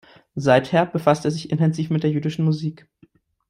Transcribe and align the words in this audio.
Seither 0.33 0.87
befasst 0.87 1.25
er 1.25 1.29
sich 1.31 1.51
intensiv 1.51 1.91
mit 1.91 2.01
der 2.01 2.09
jüdischen 2.09 2.43
Musik. 2.43 2.89